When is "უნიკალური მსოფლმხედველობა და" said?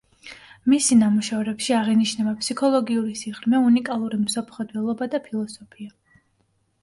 3.67-5.19